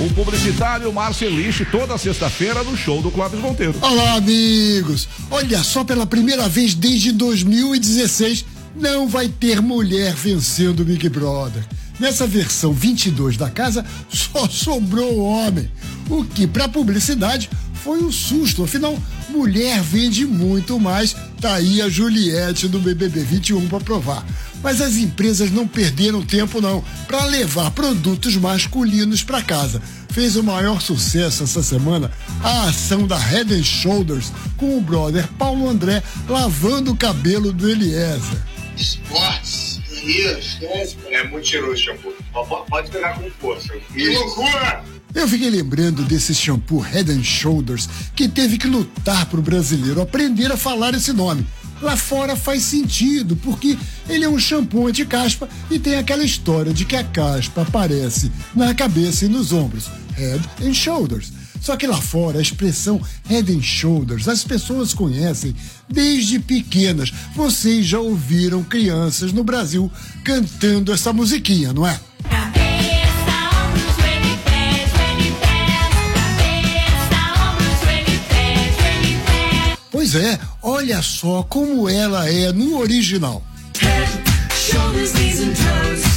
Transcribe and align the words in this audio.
o 0.00 0.14
publicitário 0.14 0.90
Marceliche 0.92 1.64
toda 1.66 1.98
sexta-feira 1.98 2.64
no 2.64 2.74
show 2.74 3.02
do 3.02 3.10
Clóvis 3.10 3.38
Monteiro. 3.38 3.74
Olá, 3.82 4.14
amigos! 4.14 5.06
Olha 5.30 5.62
só, 5.62 5.84
pela 5.84 6.06
primeira 6.06 6.48
vez 6.48 6.74
desde 6.74 7.12
2016, 7.12 8.46
não 8.74 9.06
vai 9.06 9.28
ter 9.28 9.60
mulher 9.60 10.14
vencendo 10.14 10.80
o 10.80 10.84
Big 10.84 11.06
Brother. 11.10 11.62
Nessa 11.98 12.26
versão 12.26 12.72
22 12.72 13.36
da 13.36 13.50
casa, 13.50 13.84
só 14.08 14.48
sobrou 14.48 15.18
homem. 15.18 15.70
O 16.08 16.24
que, 16.24 16.46
para 16.46 16.66
publicidade, 16.66 17.50
foi 17.82 18.02
um 18.02 18.12
susto. 18.12 18.64
Afinal, 18.64 18.96
mulher 19.28 19.82
vende 19.82 20.24
muito 20.26 20.78
mais. 20.78 21.14
Tá 21.40 21.54
aí 21.54 21.80
a 21.80 21.88
Juliette 21.88 22.68
do 22.68 22.78
BBB 22.78 23.20
21 23.20 23.68
para 23.68 23.80
provar. 23.80 24.26
Mas 24.62 24.80
as 24.80 24.96
empresas 24.96 25.50
não 25.50 25.66
perderam 25.66 26.22
tempo 26.22 26.60
não 26.60 26.84
para 27.06 27.24
levar 27.24 27.70
produtos 27.70 28.36
masculinos 28.36 29.22
para 29.22 29.42
casa. 29.42 29.80
Fez 30.10 30.36
o 30.36 30.42
maior 30.42 30.80
sucesso 30.80 31.44
essa 31.44 31.62
semana 31.62 32.10
a 32.42 32.64
ação 32.64 33.06
da 33.06 33.16
Head 33.16 33.62
Shoulders 33.62 34.32
com 34.56 34.76
o 34.76 34.80
brother 34.80 35.26
Paulo 35.38 35.68
André 35.68 36.02
lavando 36.28 36.92
o 36.92 36.96
cabelo 36.96 37.52
do 37.52 37.68
Eliezer. 37.68 38.42
Esportes, 38.76 39.69
É 41.10 41.24
muito 41.28 41.46
cheiroso 41.46 41.76
shampoo. 41.82 42.14
Pode 42.68 42.90
pegar 42.90 43.18
com 43.18 43.30
força. 43.32 43.72
Que 43.92 44.08
loucura! 44.08 44.84
Eu 45.14 45.26
fiquei 45.26 45.50
lembrando 45.50 46.04
desse 46.04 46.34
shampoo 46.34 46.78
Head 46.78 47.10
and 47.10 47.24
Shoulders 47.24 47.88
que 48.14 48.28
teve 48.28 48.56
que 48.56 48.68
lutar 48.68 49.26
para 49.26 49.40
o 49.40 49.42
brasileiro 49.42 50.00
aprender 50.00 50.52
a 50.52 50.56
falar 50.56 50.94
esse 50.94 51.12
nome. 51.12 51.44
Lá 51.82 51.96
fora 51.96 52.36
faz 52.36 52.62
sentido, 52.62 53.34
porque 53.36 53.76
ele 54.08 54.24
é 54.24 54.28
um 54.28 54.38
shampoo 54.38 54.86
anti-caspa 54.86 55.48
e 55.70 55.78
tem 55.78 55.96
aquela 55.96 56.22
história 56.22 56.72
de 56.72 56.84
que 56.84 56.94
a 56.94 57.02
caspa 57.02 57.62
aparece 57.62 58.30
na 58.54 58.74
cabeça 58.74 59.24
e 59.24 59.28
nos 59.28 59.52
ombros. 59.52 59.88
Head 60.14 60.40
and 60.62 60.74
Shoulders. 60.74 61.32
Só 61.60 61.76
que 61.76 61.86
lá 61.86 62.00
fora 62.00 62.38
a 62.38 62.42
expressão 62.42 63.00
Head 63.28 63.54
and 63.54 63.62
Shoulders 63.62 64.26
as 64.26 64.42
pessoas 64.42 64.94
conhecem 64.94 65.54
desde 65.88 66.38
pequenas. 66.38 67.12
Vocês 67.34 67.86
já 67.86 68.00
ouviram 68.00 68.62
crianças 68.62 69.32
no 69.32 69.44
Brasil 69.44 69.90
cantando 70.24 70.92
essa 70.92 71.12
musiquinha, 71.12 71.72
não 71.72 71.86
é? 71.86 72.00
Pois 79.90 80.14
é, 80.14 80.38
olha 80.62 81.02
só 81.02 81.42
como 81.42 81.86
ela 81.86 82.26
é 82.26 82.50
no 82.52 82.78
original. 82.78 83.42
A 83.82 86.09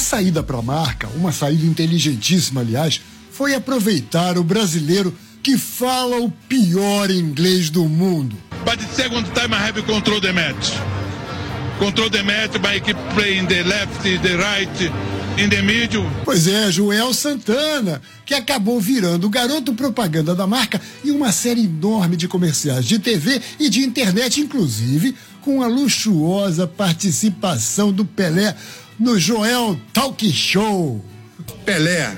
saída 0.00 0.42
para 0.42 0.58
a 0.58 0.62
marca, 0.62 1.08
uma 1.14 1.30
saída 1.30 1.64
inteligentíssima, 1.64 2.62
aliás, 2.62 3.00
foi 3.30 3.54
aproveitar 3.54 4.36
o 4.36 4.42
brasileiro 4.42 5.14
que 5.42 5.56
fala 5.56 6.16
o 6.18 6.30
pior 6.30 7.10
inglês 7.10 7.70
do 7.70 7.84
mundo. 7.88 8.36
But 8.64 8.78
the 8.78 8.94
second 8.94 9.24
time 9.32 9.54
I 9.54 9.68
have 9.68 9.82
control 9.82 10.20
the 10.20 10.32
match. 10.32 10.72
Control 11.78 12.10
the 12.10 12.22
match 12.22 12.58
by 12.58 12.80
keep 12.80 12.98
playing 13.14 13.46
the 13.46 13.62
left, 13.62 14.02
the 14.02 14.36
right, 14.36 14.92
in 15.38 15.48
the 15.48 15.62
middle. 15.62 16.04
Pois 16.24 16.46
é, 16.46 16.70
Joel 16.70 17.14
Santana, 17.14 18.02
que 18.26 18.34
acabou 18.34 18.78
virando 18.78 19.26
o 19.26 19.30
garoto 19.30 19.72
propaganda 19.72 20.34
da 20.34 20.46
marca 20.46 20.80
em 21.02 21.10
uma 21.10 21.32
série 21.32 21.64
enorme 21.64 22.16
de 22.16 22.28
comerciais 22.28 22.84
de 22.84 22.98
TV 22.98 23.40
e 23.58 23.70
de 23.70 23.80
internet, 23.80 24.40
inclusive 24.40 25.14
com 25.40 25.62
a 25.62 25.66
luxuosa 25.66 26.66
participação 26.66 27.90
do 27.90 28.04
Pelé 28.04 28.54
no 29.00 29.18
Joel 29.18 29.80
Talk 29.92 30.22
Show. 30.30 31.00
Pelé 31.64 32.16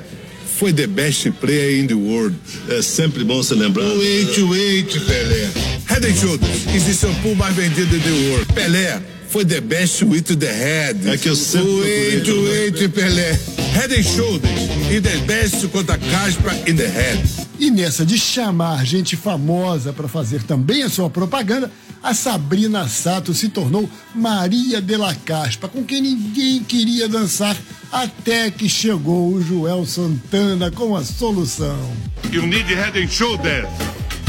foi 0.58 0.72
the 0.72 0.86
best 0.86 1.30
player 1.41 1.80
in 1.80 1.86
the 1.86 1.94
world. 1.94 2.34
É 2.69 2.83
sempre 2.83 3.24
bom 3.24 3.42
se 3.42 3.55
lembrar. 3.55 3.86
Wait, 3.97 4.39
wait, 4.42 5.00
Pelé. 5.07 5.51
Head 5.89 6.05
and 6.05 6.14
Shoulders 6.14 6.67
is 6.74 6.84
the 6.84 6.92
shampoo 6.92 7.34
mais 7.34 7.55
vendido 7.55 7.95
in 7.95 8.01
the 8.01 8.30
world. 8.30 8.52
Pelé 8.52 9.01
foi 9.29 9.45
the 9.45 9.61
best 9.61 10.02
with 10.02 10.23
the 10.36 10.46
head. 10.46 11.08
É 11.08 11.17
que 11.17 11.29
eu 11.29 11.36
sempre 11.36 11.70
Wait, 11.70 12.29
wait, 12.29 12.89
Pelé. 12.89 13.39
Head 13.72 13.92
and 13.92 14.05
Shoulders 14.05 14.68
is 14.90 15.02
the 15.02 15.27
best 15.27 15.66
contra 15.72 15.96
caspa 15.96 16.52
in 16.68 16.77
the 16.77 16.86
head. 16.86 17.18
E 17.58 17.70
nessa 17.70 18.05
de 18.05 18.18
chamar 18.18 18.84
gente 18.84 19.16
famosa 19.16 19.92
para 19.92 20.06
fazer 20.06 20.42
também 20.42 20.83
a 20.83 20.90
sua 20.90 21.08
propaganda, 21.08 21.70
a 22.02 22.12
Sabrina 22.12 22.86
Sato 22.86 23.33
se 23.33 23.48
tornou 23.48 23.88
Maria 24.14 24.80
de 24.80 24.96
la 24.96 25.14
Caspa, 25.14 25.68
com 25.68 25.84
quem 25.84 26.02
ninguém 26.02 26.62
queria 26.62 27.08
dançar, 27.08 27.56
até 27.90 28.50
que 28.50 28.68
chegou 28.68 29.33
o 29.33 29.42
Joel 29.42 29.86
Santana 29.86 30.70
com 30.70 30.94
a 30.94 31.02
solução. 31.02 31.78
You 32.30 32.46
need 32.46 32.66
head 32.74 32.98
and 32.98 33.08
shoulders. 33.08 33.68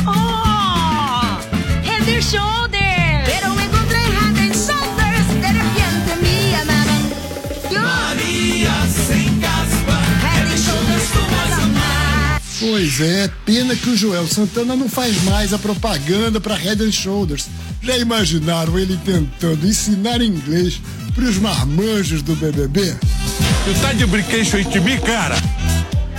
¡Oh! 0.08 1.40
Head 1.84 2.10
and 2.10 2.22
Shoulders. 2.22 3.63
Pois 12.66 13.02
é, 13.02 13.30
pena 13.46 13.76
que 13.76 13.90
o 13.90 13.98
Joel 13.98 14.26
Santana 14.26 14.74
não 14.74 14.88
faz 14.88 15.22
mais 15.24 15.52
a 15.52 15.60
propaganda 15.60 16.40
para 16.40 16.56
Head 16.56 16.82
and 16.82 16.94
Shoulders. 16.94 17.50
Já 17.82 17.98
imaginaram 17.98 18.80
ele 18.80 18.98
tentando 19.04 19.68
ensinar 19.68 20.22
inglês 20.22 20.80
para 21.14 21.26
os 21.26 21.38
marmanjos 21.40 22.22
do 22.22 22.34
BBB? 22.38 22.96
Tu 23.66 23.82
tá 23.82 23.92
de 23.92 24.06
brinquedo 24.06 24.54
with 24.54 24.80
me, 24.80 24.98
cara? 25.02 25.36